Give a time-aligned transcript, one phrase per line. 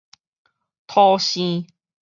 [0.87, 1.67] 土生